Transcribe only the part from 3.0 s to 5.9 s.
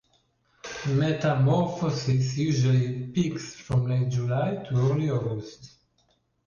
peaks from late July to early August.